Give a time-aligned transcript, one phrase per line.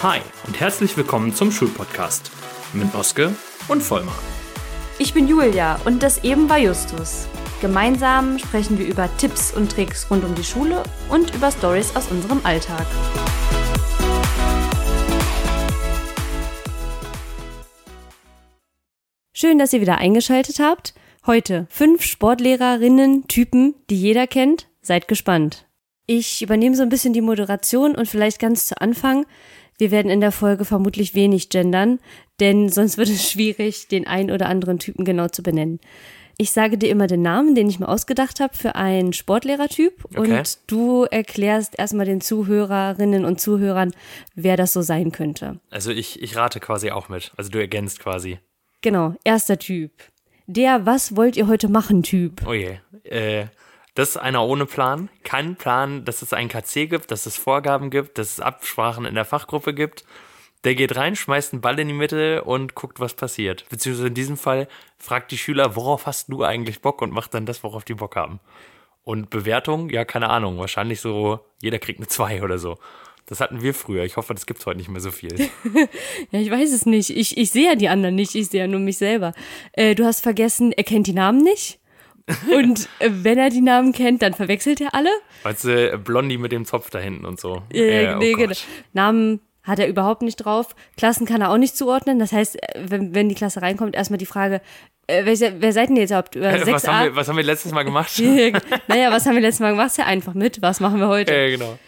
[0.00, 2.30] Hi und herzlich willkommen zum Schulpodcast
[2.72, 3.34] mit Oske
[3.66, 4.16] und Vollmar.
[5.00, 7.26] Ich bin Julia und das eben war Justus.
[7.60, 12.12] Gemeinsam sprechen wir über Tipps und Tricks rund um die Schule und über Stories aus
[12.12, 12.86] unserem Alltag.
[19.32, 20.94] Schön, dass ihr wieder eingeschaltet habt.
[21.26, 24.68] Heute fünf Sportlehrerinnen, Typen, die jeder kennt.
[24.80, 25.66] Seid gespannt.
[26.06, 29.26] Ich übernehme so ein bisschen die Moderation und vielleicht ganz zu Anfang
[29.78, 32.00] wir werden in der Folge vermutlich wenig gendern,
[32.40, 35.80] denn sonst wird es schwierig, den einen oder anderen Typen genau zu benennen.
[36.40, 40.38] Ich sage dir immer den Namen, den ich mir ausgedacht habe für einen Sportlehrertyp okay.
[40.38, 43.92] und du erklärst erstmal den Zuhörerinnen und Zuhörern,
[44.36, 45.58] wer das so sein könnte.
[45.70, 47.32] Also ich, ich rate quasi auch mit.
[47.36, 48.38] Also du ergänzt quasi.
[48.82, 49.90] Genau, erster Typ.
[50.46, 52.46] Der Was wollt ihr heute machen Typ.
[52.46, 52.78] Oh je.
[53.02, 53.46] Äh,
[53.98, 55.08] das ist einer ohne Plan.
[55.24, 59.16] Kein Plan, dass es einen KC gibt, dass es Vorgaben gibt, dass es Absprachen in
[59.16, 60.04] der Fachgruppe gibt.
[60.62, 63.64] Der geht rein, schmeißt einen Ball in die Mitte und guckt, was passiert.
[63.70, 64.68] Beziehungsweise in diesem Fall
[64.98, 68.14] fragt die Schüler, worauf hast du eigentlich Bock und macht dann das, worauf die Bock
[68.14, 68.38] haben.
[69.02, 70.58] Und Bewertung, ja, keine Ahnung.
[70.58, 72.78] Wahrscheinlich so, jeder kriegt eine 2 oder so.
[73.26, 74.04] Das hatten wir früher.
[74.04, 75.36] Ich hoffe, das gibt es heute nicht mehr so viel.
[76.30, 77.10] ja, ich weiß es nicht.
[77.10, 78.36] Ich, ich sehe ja die anderen nicht.
[78.36, 79.34] Ich sehe ja nur mich selber.
[79.72, 81.80] Äh, du hast vergessen, er kennt die Namen nicht?
[82.52, 85.10] Und äh, wenn er die Namen kennt, dann verwechselt er alle.
[85.42, 87.62] Weißt du, Blondie mit dem Zopf da hinten und so.
[87.72, 88.54] Äh, äh, nee, genau.
[88.92, 90.74] Namen hat er überhaupt nicht drauf.
[90.96, 92.18] Klassen kann er auch nicht zuordnen.
[92.18, 94.60] Das heißt, äh, wenn, wenn die Klasse reinkommt, erstmal die Frage,
[95.06, 96.36] äh, wer, wer seid denn jetzt überhaupt?
[96.36, 98.18] Äh, was, haben wir, was haben wir letztes Mal gemacht?
[98.88, 99.96] naja, was haben wir letztes Mal gemacht?
[99.96, 100.62] Ja, einfach mit.
[100.62, 101.34] Was machen wir heute?
[101.34, 101.78] Äh, genau.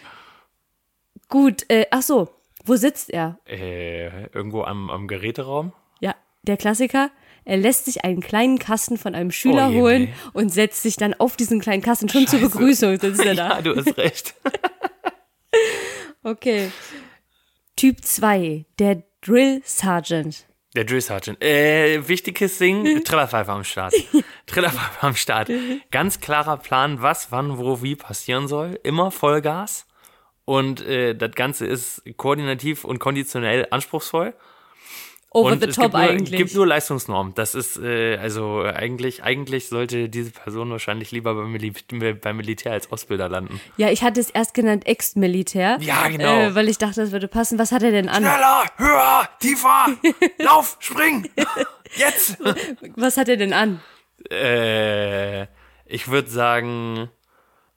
[1.27, 2.29] Gut, äh, ach so.
[2.65, 3.39] Wo sitzt er?
[3.45, 5.73] Äh, irgendwo am, am Geräteraum.
[5.99, 7.09] Ja, der Klassiker.
[7.43, 10.13] Er lässt sich einen kleinen Kasten von einem Schüler oh je, holen nee.
[10.33, 12.39] und setzt sich dann auf diesen kleinen Kasten schon Scheiße.
[12.39, 12.99] zur Begrüßung.
[12.99, 13.49] Sitzt er da.
[13.49, 14.35] ja, du hast recht.
[16.23, 16.71] okay.
[17.75, 20.45] Typ 2, der Drill Sergeant.
[20.75, 21.43] Der Drill Sergeant.
[21.43, 23.93] Äh, wichtiges Ding, Trillerpfeife am Start.
[24.45, 25.49] Trillerpfeife am Start.
[25.89, 28.79] Ganz klarer Plan, was, wann, wo, wie passieren soll.
[28.83, 29.87] Immer Vollgas.
[30.45, 34.33] Und äh, das Ganze ist koordinativ und konditionell anspruchsvoll
[35.31, 36.33] over the top nur, eigentlich.
[36.33, 37.33] Es gibt nur Leistungsnorm.
[37.35, 42.73] Das ist, äh, also eigentlich, eigentlich sollte diese Person wahrscheinlich lieber beim, Mil beim Militär
[42.73, 43.59] als Ausbilder landen.
[43.77, 45.77] Ja, ich hatte es erst genannt Ex-Militär.
[45.81, 46.39] Ja, genau.
[46.39, 47.57] Äh, weil ich dachte, das würde passen.
[47.57, 48.23] Was hat er denn an?
[48.23, 49.87] Schneller, höher, tiefer,
[50.39, 51.29] lauf, spring,
[51.95, 52.37] jetzt.
[52.95, 53.79] Was hat er denn an?
[54.29, 55.43] Äh,
[55.85, 57.09] ich würde sagen,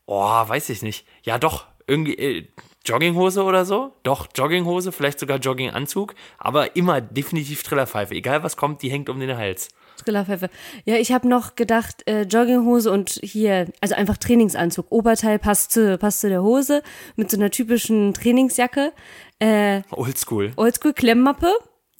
[0.06, 1.06] oh, weiß ich nicht.
[1.22, 2.48] Ja, doch, irgendwie, äh,
[2.86, 3.92] Jogginghose oder so.
[4.02, 8.14] Doch, Jogginghose, vielleicht sogar Jogginganzug, aber immer definitiv Trillerpfeife.
[8.14, 9.68] Egal was kommt, die hängt um den Hals.
[10.04, 10.50] Trillerpfeife.
[10.84, 14.86] Ja, ich habe noch gedacht, äh, Jogginghose und hier, also einfach Trainingsanzug.
[14.90, 16.82] Oberteil passt zu, passt zu der Hose
[17.16, 18.92] mit so einer typischen Trainingsjacke.
[19.38, 20.52] Äh, Oldschool.
[20.56, 21.52] Oldschool, Klemmmappe.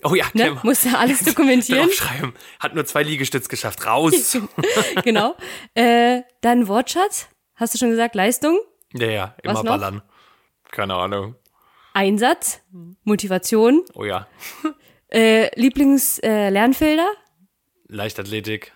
[0.03, 0.59] Oh ja, ne?
[0.63, 1.87] Muss ja alles dokumentieren.
[1.87, 2.35] Draufschreiben.
[2.61, 3.87] Hat nur zwei Liegestütz geschafft.
[3.87, 4.37] Raus.
[5.05, 5.35] genau.
[5.75, 7.29] Äh, dann Wortschatz.
[7.55, 8.59] Hast du schon gesagt, Leistung?
[8.93, 10.03] Ja, ja, immer ballern.
[10.75, 11.37] Keine Ahnung.
[11.93, 12.61] Einsatz,
[13.05, 13.83] Motivation.
[13.95, 14.27] Oh ja.
[15.11, 17.07] Äh, Lieblingslernfelder?
[17.07, 18.73] Äh, Leichtathletik.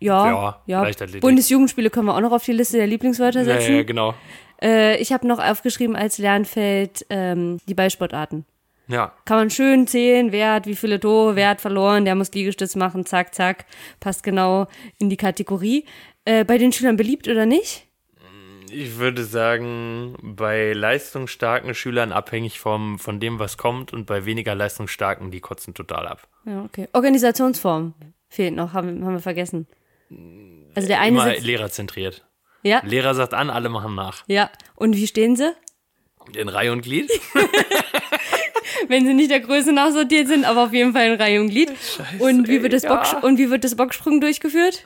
[0.00, 0.82] Ja, ja, ja.
[0.82, 1.22] Leichtathletik.
[1.22, 3.70] Bundesjugendspiele können wir auch noch auf die Liste der Lieblingswörter setzen.
[3.70, 4.14] Ja, ja genau.
[4.60, 8.44] Äh, ich habe noch aufgeschrieben als Lernfeld ähm, die Ballsportarten.
[8.86, 9.14] Ja.
[9.24, 12.76] Kann man schön zählen, wer hat wie viele Tore, wer hat verloren, der muss Liegestütz
[12.76, 13.64] machen, zack, zack.
[13.98, 14.66] Passt genau
[14.98, 15.86] in die Kategorie.
[16.26, 17.87] Äh, bei den Schülern beliebt oder nicht?
[18.70, 24.54] Ich würde sagen, bei leistungsstarken Schülern abhängig vom, von dem, was kommt und bei weniger
[24.54, 26.28] leistungsstarken, die kotzen total ab.
[26.44, 26.88] Ja, okay.
[26.92, 27.94] Organisationsform
[28.28, 29.66] fehlt noch, haben, haben wir vergessen.
[30.74, 32.24] Also der eine Immer lehrerzentriert.
[32.62, 32.82] Ja.
[32.84, 34.24] Lehrer sagt an, alle machen nach.
[34.26, 34.50] Ja.
[34.74, 35.52] Und wie stehen sie?
[36.34, 37.10] In Reihe und Glied.
[38.88, 41.70] Wenn sie nicht der Größe nachsortiert sind, aber auf jeden Fall in Reihe und Glied.
[41.70, 43.18] Scheiße, und wie wird das, ja.
[43.20, 44.84] Und wie wird das Bocksprung durchgeführt?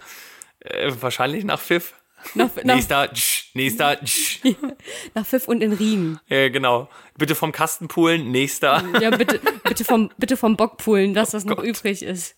[0.60, 1.94] Äh, wahrscheinlich nach Pfiff.
[2.34, 4.40] Nach, nach, nächster, tsch, nächster, tsch.
[5.14, 6.20] Nach Pfiff und in Riemen.
[6.28, 6.88] Ja, genau.
[7.16, 8.82] Bitte vom Kasten poolen, nächster.
[9.00, 11.66] Ja, bitte, bitte vom, bitte vom Bock poolen, dass das oh noch Gott.
[11.66, 12.36] übrig ist.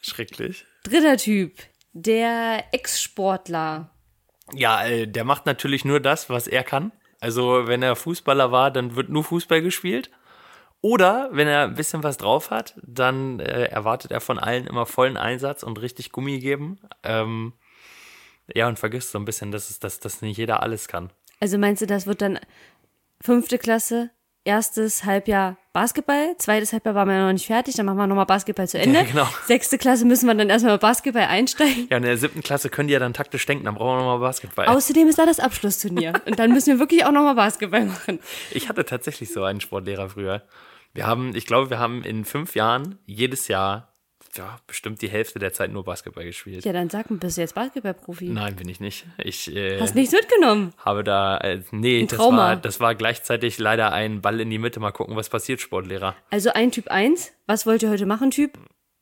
[0.00, 0.64] Schrecklich.
[0.84, 1.58] Dritter Typ.
[1.92, 3.90] Der Ex-Sportler.
[4.54, 6.92] Ja, äh, der macht natürlich nur das, was er kann.
[7.20, 10.10] Also, wenn er Fußballer war, dann wird nur Fußball gespielt.
[10.80, 14.86] Oder wenn er ein bisschen was drauf hat, dann äh, erwartet er von allen immer
[14.86, 16.78] vollen Einsatz und richtig Gummi geben.
[17.02, 17.54] Ähm,
[18.54, 21.10] ja, und vergisst so ein bisschen, dass, es, dass, dass nicht jeder alles kann.
[21.40, 22.38] Also meinst du, das wird dann
[23.20, 24.10] fünfte Klasse,
[24.44, 28.26] erstes Halbjahr Basketball, zweites Halbjahr waren wir ja noch nicht fertig, dann machen wir nochmal
[28.26, 29.00] Basketball zu Ende.
[29.00, 29.28] Ja, genau.
[29.44, 31.86] Sechste Klasse müssen wir dann erstmal Basketball einsteigen.
[31.90, 34.18] Ja, in der siebten Klasse können die ja dann taktisch denken, dann brauchen wir nochmal
[34.18, 34.66] Basketball.
[34.66, 36.14] Außerdem ist da das Abschlussturnier.
[36.26, 38.18] Und dann müssen wir wirklich auch nochmal Basketball machen.
[38.50, 40.42] Ich hatte tatsächlich so einen Sportlehrer früher.
[40.94, 43.92] Wir haben, ich glaube, wir haben in fünf Jahren jedes Jahr,
[44.36, 46.64] ja, bestimmt die Hälfte der Zeit nur Basketball gespielt.
[46.64, 48.28] Ja, dann sag mal, bist du jetzt Basketballprofi?
[48.28, 49.06] Nein, bin ich nicht.
[49.18, 50.72] Ich äh, Hast nichts mitgenommen.
[50.78, 52.36] habe da, äh, nee, das Trauma.
[52.38, 56.14] war, das war gleichzeitig leider ein Ball in die Mitte, mal gucken, was passiert, Sportlehrer.
[56.30, 58.58] Also ein Typ 1, was wollt ihr heute machen, Typ?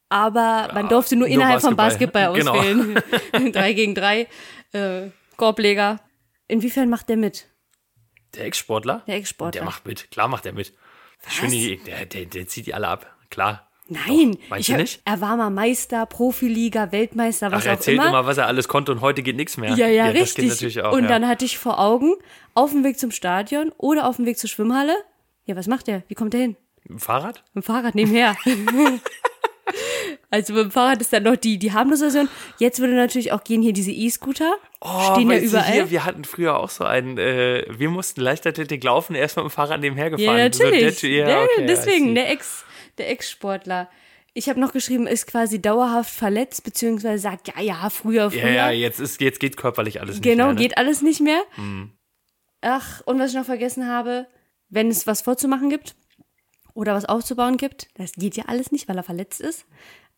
[0.08, 2.32] Aber man durfte nur nur innerhalb von Basketball.
[2.32, 2.80] Basketball Genau.
[3.32, 3.52] auswählen.
[3.52, 4.28] drei gegen drei.
[4.72, 6.00] Äh, Korbleger.
[6.48, 7.48] Inwiefern macht der mit?
[8.36, 9.02] Der Ex-Sportler?
[9.06, 9.60] Der Ex-Sportler.
[9.60, 10.72] Der macht mit, klar macht er mit.
[11.28, 13.68] Schön, die, der, der, der zieht die alle ab, klar.
[13.88, 15.00] Nein, Meinst ich nicht?
[15.04, 18.08] er war mal Meister, Profiliga, Weltmeister, was Ach, er auch erzählt immer.
[18.08, 18.26] immer.
[18.26, 19.74] was er alles konnte und heute geht nichts mehr.
[19.74, 20.48] Ja, ja, Das geht richtig.
[20.48, 20.92] natürlich auch.
[20.92, 21.08] und ja.
[21.08, 22.14] dann hatte ich vor Augen,
[22.54, 24.96] auf dem Weg zum Stadion oder auf dem Weg zur Schwimmhalle.
[25.44, 26.02] Ja, was macht der?
[26.08, 26.56] Wie kommt der hin?
[26.90, 27.44] Ein Fahrrad?
[27.54, 28.36] Mit dem Fahrrad nebenher.
[30.30, 32.28] also mit dem Fahrrad ist dann noch die, die harmlose Version.
[32.58, 34.54] Jetzt würde natürlich auch gehen hier diese E-Scooter.
[35.12, 35.64] Stehen ja überall.
[35.68, 39.36] Oh, Hier, wir hatten früher auch so einen, äh, wir mussten Leichtathletik laufen, er ist
[39.36, 40.52] mit dem Fahrrad nebenher ja, gefahren.
[40.52, 41.00] So natürlich.
[41.00, 42.64] der- ja, ja, okay, deswegen, der Ex,
[42.98, 43.88] der Ex-Sportler.
[44.34, 48.40] Ich habe noch geschrieben, ist quasi dauerhaft verletzt, beziehungsweise sagt, ja, ja, früher, früher.
[48.50, 50.54] Ja, ja, jetzt, ist, jetzt geht körperlich alles nicht Genau, mehr.
[50.54, 50.60] ne?
[50.60, 51.42] geht alles nicht mehr.
[52.60, 54.26] Ach, und was ich noch vergessen habe,
[54.68, 55.94] wenn es was vorzumachen gibt
[56.74, 59.64] oder was aufzubauen gibt, das geht ja alles nicht, weil er verletzt ist.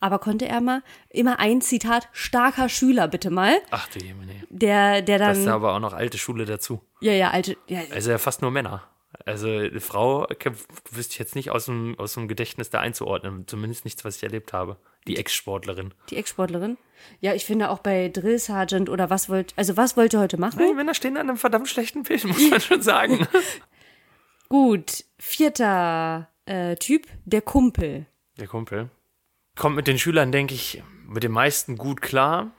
[0.01, 4.33] Aber konnte er mal immer ein Zitat starker Schüler bitte mal, Ach du Jemine.
[4.49, 6.81] der der Das ist dann aber auch noch alte Schule dazu.
[7.01, 8.83] ja ja alte ja, Also ja fast nur Männer.
[9.25, 10.27] Also eine Frau
[10.91, 13.47] wüsste ich jetzt nicht aus dem, aus dem Gedächtnis da einzuordnen.
[13.47, 14.77] Zumindest nichts, was ich erlebt habe.
[15.07, 15.95] Die Ex-Sportlerin.
[16.11, 16.77] die Ex-Sportlerin.
[17.21, 20.37] Ja, ich finde auch bei Drill Sergeant oder was wollt also was wollt ihr heute
[20.39, 20.59] machen?
[20.59, 23.27] Die Männer stehen an einem verdammt schlechten Bild, muss man schon sagen.
[24.49, 28.07] Gut, vierter äh, Typ, der Kumpel.
[28.39, 28.91] Der Kumpel.
[29.57, 32.53] Kommt mit den Schülern, denke ich, mit den meisten gut klar.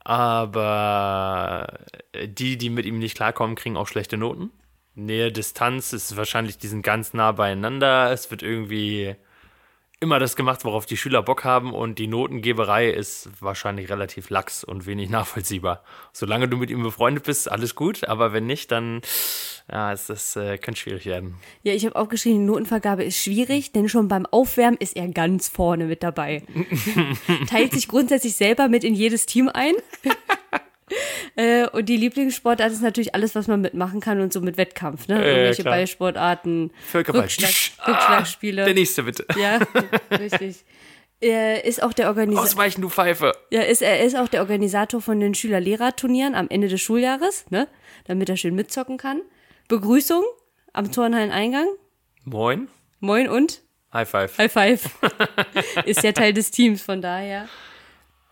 [0.00, 1.80] Aber
[2.24, 4.50] die, die mit ihm nicht klarkommen, kriegen auch schlechte Noten.
[4.98, 8.10] Nähe, Distanz ist wahrscheinlich, die sind ganz nah beieinander.
[8.12, 9.16] Es wird irgendwie
[10.00, 11.72] immer das gemacht, worauf die Schüler Bock haben.
[11.72, 15.82] Und die Notengeberei ist wahrscheinlich relativ lax und wenig nachvollziehbar.
[16.12, 18.04] Solange du mit ihm befreundet bist, alles gut.
[18.04, 19.00] Aber wenn nicht, dann
[19.70, 21.34] ja, es ist, äh, könnte schwierig werden.
[21.62, 25.48] Ja, ich habe aufgeschrieben, die Notenvergabe ist schwierig, denn schon beim Aufwärmen ist er ganz
[25.48, 26.42] vorne mit dabei.
[27.50, 29.74] Teilt sich grundsätzlich selber mit in jedes Team ein.
[31.38, 35.06] Äh, und die Lieblingssportart ist natürlich alles, was man mitmachen kann und so mit Wettkampf,
[35.06, 35.24] ne?
[35.24, 35.74] Irgendwelche klar.
[35.76, 37.22] Ballsportarten, Völkerball.
[37.22, 38.64] Rückschlag, Ah, Rückschlagspiele.
[38.64, 39.24] Der nächste bitte.
[39.38, 39.60] ja,
[40.18, 40.64] richtig.
[41.20, 42.44] Er ist auch der Organisator.
[42.44, 43.32] Ausweichen, du Pfeife.
[43.50, 47.68] Ja, ist, er ist auch der Organisator von den Schüler-Lehrer-Turnieren am Ende des Schuljahres, ne?
[48.06, 49.20] Damit er schön mitzocken kann.
[49.68, 50.24] Begrüßung
[50.72, 51.66] am Turnhalleneingang.
[52.24, 52.68] Moin.
[52.98, 53.62] Moin und
[53.92, 54.36] High five.
[54.38, 54.90] High Five.
[55.86, 57.48] ist ja Teil des Teams, von daher.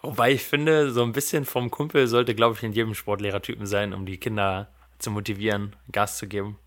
[0.06, 3.92] Wobei ich finde, so ein bisschen vom Kumpel sollte, glaube ich, in jedem Sportlehrertypen sein,
[3.92, 4.68] um die Kinder
[4.98, 6.58] zu motivieren, Gas zu geben.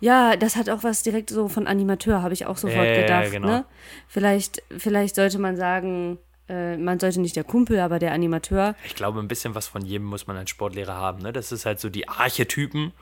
[0.00, 3.00] Ja, das hat auch was direkt so von Animateur, habe ich auch sofort Ja, ja,
[3.02, 3.30] gedacht.
[3.32, 3.48] genau.
[3.48, 3.64] Ne?
[4.08, 6.18] Vielleicht, vielleicht sollte man sagen,
[6.48, 8.74] äh, man sollte nicht der Kumpel, aber der Animateur.
[8.84, 11.22] Ich glaube, ein bisschen was von jedem muss man als Sportlehrer haben.
[11.22, 11.32] Ne?
[11.32, 12.92] Das ist halt so die Archetypen.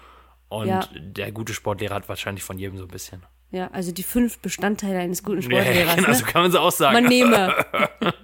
[0.49, 0.81] Und Ja.
[0.95, 3.23] der gute Sportlehrer hat wahrscheinlich von jedem so ein bisschen.
[3.53, 5.97] Ja, also die fünf Bestandteile eines guten Ja, Sportlehrers.
[5.97, 6.15] genau, ne?
[6.15, 6.95] so kann man es auch sagen.
[6.95, 7.55] Man nehme.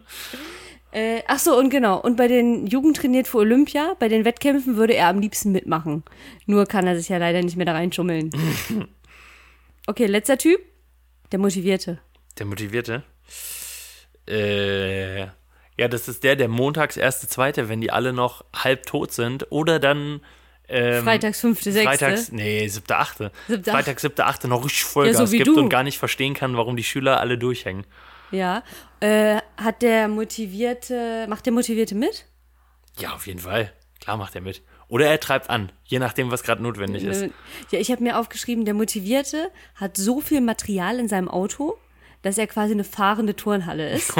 [0.93, 2.01] äh, ach so, und genau.
[2.01, 6.05] Und bei den Jugend trainiert für Olympia, bei den Wettkämpfen würde er am liebsten mitmachen.
[6.47, 8.31] Nur kann er sich ja leider nicht mehr da reinschummeln.
[9.87, 10.61] okay, letzter Typ.
[11.33, 11.99] Der Motivierte.
[12.39, 13.03] Der Motivierte.
[14.29, 15.21] Äh,
[15.79, 19.51] ja, das ist der, der montags erste, zweite, wenn die alle noch halb tot sind.
[19.51, 20.21] Oder dann
[20.69, 21.91] ähm, Freitags, fünfte, sechste.
[21.91, 23.31] Freitags, nee, siebte, achte.
[23.47, 25.59] Siebte, Freitags, siebte, achte noch richtig Vollgas Ja, so gibt du.
[25.59, 27.85] und gar nicht verstehen kann, warum die Schüler alle durchhängen.
[28.31, 28.63] Ja.
[29.01, 32.27] Äh, hat der Motivierte, macht der Motivierte mit?
[32.99, 33.73] Ja, auf jeden Fall.
[34.01, 34.63] Klar macht er mit.
[34.89, 37.23] Oder er treibt an, je nachdem, was gerade notwendig ist.
[37.23, 37.31] Äh,
[37.73, 41.77] Ja, ich habe mir aufgeschrieben, der Motivierte hat so viel Material in seinem Auto,
[42.23, 44.13] dass er quasi eine fahrende Turnhalle ist.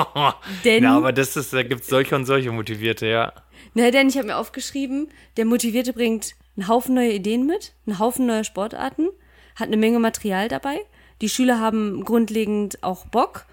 [0.64, 3.32] Denn, Ja, aber das ist, da gibt es solche und solche Motivierte, ja.
[3.74, 7.98] na, denn ich habe mir aufgeschrieben, der Motivierte bringt einen Haufen neue Ideen mit, einen
[7.98, 9.08] Haufen neue Sportarten,
[9.56, 10.80] hat eine Menge Material dabei.
[11.20, 13.44] Die Schüler haben grundlegend auch Bock.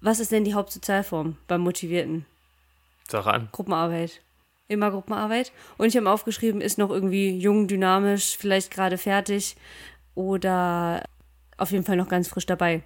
[0.00, 2.24] Was ist denn die Hauptsozialform beim Motivierten?
[3.08, 3.48] Sag an.
[3.52, 4.20] Gruppenarbeit.
[4.68, 5.52] Immer Gruppenarbeit.
[5.78, 9.56] Und ich habe aufgeschrieben, ist noch irgendwie jung, dynamisch, vielleicht gerade fertig
[10.14, 11.04] oder
[11.56, 12.82] auf jeden Fall noch ganz frisch dabei.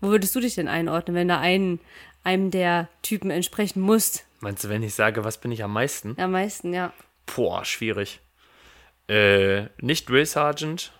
[0.00, 1.80] Wo würdest du dich denn einordnen, wenn da einen,
[2.24, 4.26] einem der Typen entsprechen musst?
[4.40, 6.16] Meinst du, wenn ich sage, was bin ich am meisten?
[6.18, 6.92] Am meisten, ja.
[7.34, 8.20] Boah, schwierig.
[9.08, 10.92] Äh, nicht Drill Sergeant,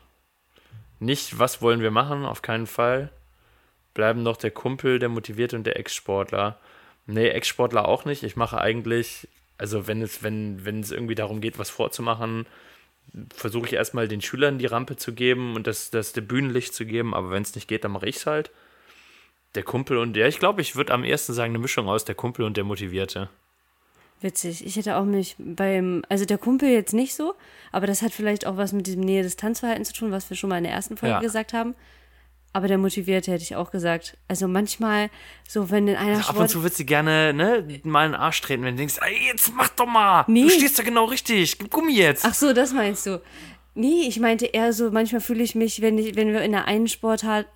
[1.04, 3.10] nicht, was wollen wir machen, auf keinen Fall.
[3.94, 6.58] Bleiben noch der Kumpel, der Motivierte und der Ex-Sportler.
[7.06, 8.22] Nee, Ex-Sportler auch nicht.
[8.22, 12.46] Ich mache eigentlich, also wenn es, wenn, wenn es irgendwie darum geht, was vorzumachen,
[13.34, 16.86] versuche ich erstmal den Schülern die Rampe zu geben und das, das der Bühnenlicht zu
[16.86, 18.50] geben, aber wenn es nicht geht, dann mache ich es halt.
[19.54, 22.16] Der Kumpel und der, ich glaube, ich würde am ersten sagen, eine Mischung aus der
[22.16, 23.28] Kumpel und der Motivierte.
[24.24, 24.64] Witzig.
[24.64, 27.34] Ich hätte auch mich beim, also der Kumpel jetzt nicht so,
[27.72, 30.56] aber das hat vielleicht auch was mit diesem Nähe-Distanz-Verhalten zu tun, was wir schon mal
[30.56, 31.20] in der ersten Folge ja.
[31.20, 31.74] gesagt haben.
[32.54, 34.16] Aber der Motivierte hätte ich auch gesagt.
[34.26, 35.10] Also manchmal,
[35.46, 38.18] so wenn in einer also Ab und zu würdest du gerne ne, mal in den
[38.18, 40.24] Arsch treten, wenn du denkst, ey, jetzt mach doch mal.
[40.26, 40.44] Nee.
[40.44, 41.58] Du stehst da genau richtig.
[41.58, 42.24] Gib Gummi jetzt.
[42.24, 43.20] Ach so, das meinst du.
[43.76, 46.68] Nee, ich meinte eher so, manchmal fühle ich mich, wenn, ich, wenn wir in der
[46.68, 47.46] einen Sporthalle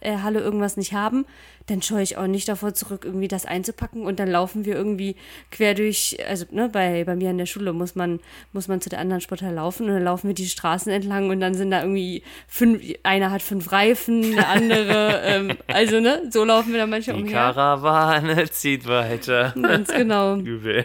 [0.40, 1.25] irgendwas nicht haben,
[1.66, 5.14] dann scheue ich auch nicht davor zurück, irgendwie das einzupacken und dann laufen wir irgendwie
[5.52, 8.18] quer durch, also ne, bei, bei mir an der Schule muss man,
[8.52, 11.38] muss man zu der anderen Sporthalle laufen und dann laufen wir die Straßen entlang und
[11.38, 16.42] dann sind da irgendwie fünf, einer hat fünf Reifen, der andere, ähm, also ne, so
[16.42, 17.48] laufen wir dann manchmal die umher.
[17.50, 19.54] Die Karawane zieht weiter.
[19.60, 20.37] Ganz genau.
[20.38, 20.84] Übel.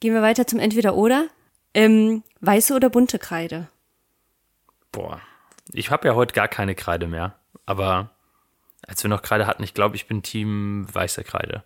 [0.00, 1.26] Gehen wir weiter zum Entweder-Oder.
[1.74, 3.68] Ähm, weiße oder bunte Kreide?
[4.96, 5.20] Boah,
[5.74, 7.34] ich habe ja heute gar keine Kreide mehr.
[7.66, 8.08] Aber
[8.86, 11.64] als wir noch Kreide hatten, ich glaube, ich bin Team weiße Kreide.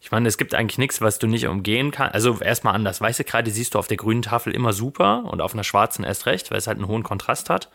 [0.00, 2.14] Ich meine, es gibt eigentlich nichts, was du nicht umgehen kannst.
[2.14, 3.00] Also erstmal anders.
[3.00, 6.26] Weiße Kreide siehst du auf der grünen Tafel immer super und auf einer schwarzen erst
[6.26, 7.72] recht, weil es halt einen hohen Kontrast hat.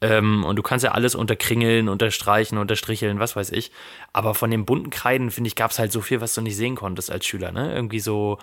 [0.00, 3.72] Ähm, und du kannst ja alles unterkringeln, unterstreichen, unterstricheln, was weiß ich.
[4.14, 6.56] Aber von den bunten Kreiden, finde ich, gab es halt so viel, was du nicht
[6.56, 7.52] sehen konntest als Schüler.
[7.52, 7.74] Ne?
[7.74, 8.38] Irgendwie so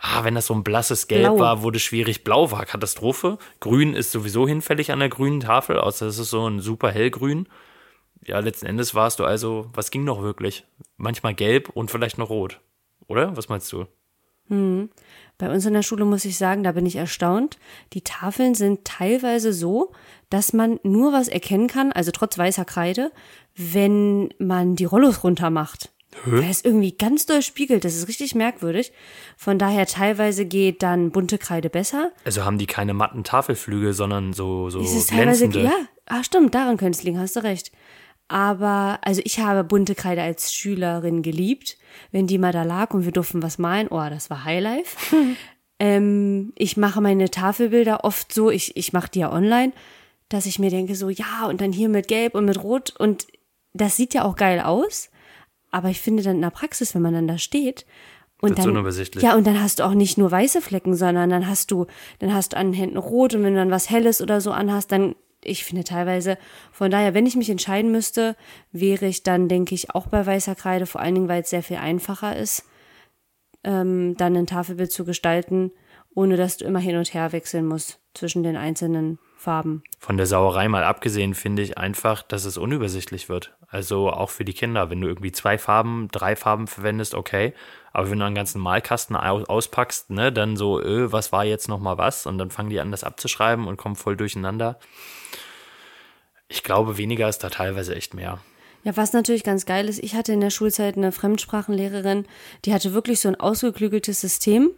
[0.00, 1.38] ah, wenn das so ein blasses Gelb Blau.
[1.38, 2.24] war, wurde schwierig.
[2.24, 3.38] Blau war Katastrophe.
[3.60, 7.48] Grün ist sowieso hinfällig an der grünen Tafel, außer es ist so ein super hellgrün.
[8.24, 10.64] Ja, letzten Endes warst du also, was ging noch wirklich?
[10.96, 12.60] Manchmal gelb und vielleicht noch rot.
[13.06, 13.36] Oder?
[13.36, 13.86] Was meinst du?
[14.48, 14.90] Hm.
[15.38, 17.58] Bei uns in der Schule muss ich sagen, da bin ich erstaunt.
[17.92, 19.92] Die Tafeln sind teilweise so,
[20.30, 23.12] dass man nur was erkennen kann, also trotz weißer Kreide,
[23.54, 25.92] wenn man die Rollos runter macht.
[26.24, 26.30] Hä?
[26.30, 27.84] Weil es irgendwie ganz doll spiegelt.
[27.84, 28.92] Das ist richtig merkwürdig.
[29.36, 32.12] Von daher teilweise geht dann bunte Kreide besser.
[32.24, 35.72] Also haben die keine matten Tafelflügel, sondern so, so es ist teilweise, Ja,
[36.06, 37.72] ah, stimmt, daran könnte es liegen, hast du recht.
[38.28, 41.76] Aber, also ich habe bunte Kreide als Schülerin geliebt.
[42.10, 44.96] Wenn die mal da lag und wir durften was malen, oh, das war Highlife.
[45.78, 49.72] ähm, ich mache meine Tafelbilder oft so, ich, ich mache die ja online,
[50.28, 53.26] dass ich mir denke so, ja, und dann hier mit Gelb und mit Rot und
[53.74, 55.10] das sieht ja auch geil aus.
[55.70, 57.86] Aber ich finde dann in der Praxis, wenn man dann da steht
[58.40, 59.24] und dann, unübersichtlich.
[59.24, 61.86] ja, und dann hast du auch nicht nur weiße Flecken, sondern dann hast du,
[62.18, 64.52] dann hast du an den Händen rot und wenn du dann was Helles oder so
[64.52, 66.36] anhast, dann, ich finde teilweise,
[66.70, 68.36] von daher, wenn ich mich entscheiden müsste,
[68.72, 71.62] wäre ich dann, denke ich, auch bei weißer Kreide, vor allen Dingen, weil es sehr
[71.62, 72.64] viel einfacher ist,
[73.64, 75.72] ähm, dann ein Tafelbild zu gestalten,
[76.14, 79.84] ohne dass du immer hin und her wechseln musst zwischen den einzelnen Farben.
[80.00, 83.54] Von der Sauerei mal abgesehen finde ich einfach, dass es unübersichtlich wird.
[83.68, 84.90] Also auch für die Kinder.
[84.90, 87.54] Wenn du irgendwie zwei Farben, drei Farben verwendest, okay.
[87.92, 91.96] Aber wenn du einen ganzen Malkasten auspackst, ne, dann so, öh, was war jetzt nochmal
[91.96, 92.26] was?
[92.26, 94.80] Und dann fangen die an, das abzuschreiben und kommen voll durcheinander.
[96.48, 98.40] Ich glaube, weniger ist da teilweise echt mehr.
[98.82, 102.26] Ja, was natürlich ganz geil ist, ich hatte in der Schulzeit eine Fremdsprachenlehrerin,
[102.64, 104.70] die hatte wirklich so ein ausgeklügeltes System.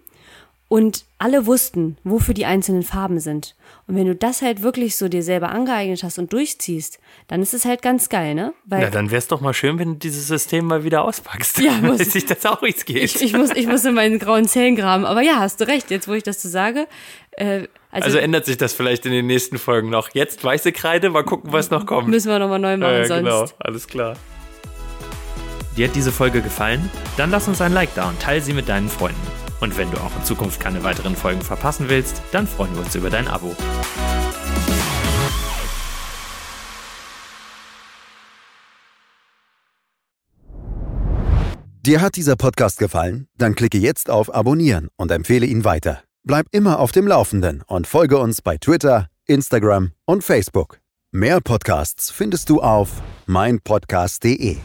[0.69, 3.57] Und alle wussten, wofür die einzelnen Farben sind.
[3.87, 7.55] Und wenn du das halt wirklich so dir selber angeeignet hast und durchziehst, dann ist
[7.55, 8.53] es halt ganz geil, ne?
[8.67, 11.59] Weil ja, dann wäre es doch mal schön, wenn du dieses System mal wieder auspackst.
[11.61, 13.03] Ja, muss, sich das auch nicht geht.
[13.03, 15.07] Ich, ich, muss, ich muss in meinen grauen Zellen graben.
[15.07, 16.87] Aber ja, hast du recht, jetzt wo ich das so sage.
[17.31, 20.11] Äh, also, also, ändert sich das vielleicht in den nächsten Folgen noch.
[20.13, 22.09] Jetzt weiße Kreide, mal gucken, was noch kommt.
[22.09, 23.25] Müssen wir nochmal neu machen, äh, sonst.
[23.25, 24.17] Genau, alles klar.
[25.79, 26.91] Dir hat diese Folge gefallen?
[27.17, 29.38] Dann lass uns ein Like da und teile sie mit deinen Freunden.
[29.61, 32.95] Und wenn du auch in Zukunft keine weiteren Folgen verpassen willst, dann freuen wir uns
[32.95, 33.57] über dein Abo.
[41.89, 43.29] Dir hat dieser Podcast gefallen?
[43.39, 46.03] Dann klicke jetzt auf Abonnieren und empfehle ihn weiter.
[46.23, 50.81] Bleib immer auf dem Laufenden und folge uns bei Twitter, Instagram und Facebook.
[51.13, 54.59] Mehr Podcasts findest du auf meinpodcast.de.